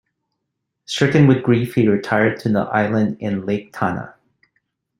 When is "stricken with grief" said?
0.85-1.75